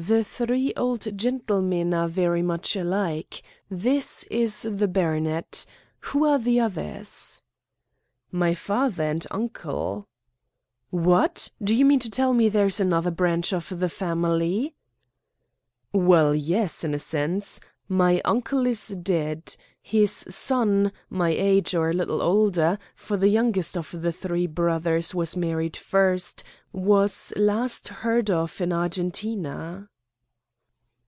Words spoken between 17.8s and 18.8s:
My uncle